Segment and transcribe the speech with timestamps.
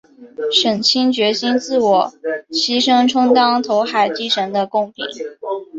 [0.51, 2.13] 沈清决心作自我
[2.49, 5.05] 牺牲充当投海祭神的供品。